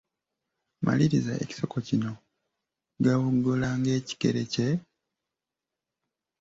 Maliriza 0.85 1.33
ekisoko 1.43 1.75
kino: 1.87 2.11
Gaboggola 3.03 3.69
ng'ekikere 3.79 4.43
kye... 4.53 4.69